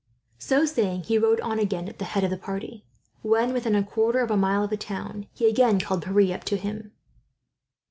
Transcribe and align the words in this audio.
So 0.39 0.65
saying, 0.65 1.03
he 1.03 1.19
rode 1.19 1.39
on 1.41 1.59
again 1.59 1.87
at 1.87 1.99
the 1.99 2.05
head 2.05 2.23
of 2.23 2.31
the 2.31 2.35
party. 2.37 2.87
When 3.21 3.53
within 3.53 3.75
a 3.75 3.83
quarter 3.83 4.21
of 4.21 4.31
a 4.31 4.35
mile 4.35 4.63
of 4.63 4.71
the 4.71 4.75
town, 4.75 5.27
he 5.35 5.47
again 5.47 5.79
called 5.79 6.01
Pierre 6.05 6.35
up 6.35 6.43
to 6.45 6.57
him. 6.57 6.91